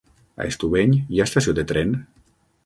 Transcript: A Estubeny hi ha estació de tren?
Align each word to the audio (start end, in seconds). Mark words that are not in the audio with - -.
A 0.43 0.47
Estubeny 0.53 0.95
hi 1.17 1.21
ha 1.21 1.27
estació 1.31 1.55
de 1.61 1.67
tren? 1.73 1.93